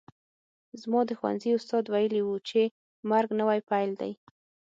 زما 0.81 0.99
د 1.05 1.11
ښوونځي 1.19 1.49
استاد 1.53 1.83
ویلي 1.93 2.21
وو 2.23 2.35
چې 2.49 2.61
مرګ 3.11 3.29
نوی 3.39 3.59
پیل 3.69 3.91
دی 4.01 4.11